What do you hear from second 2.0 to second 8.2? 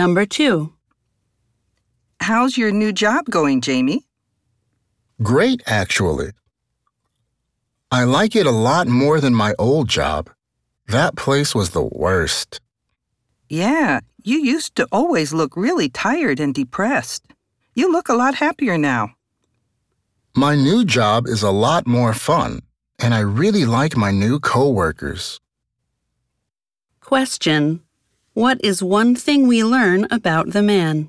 How's your new job going, Jamie? Great, actually. I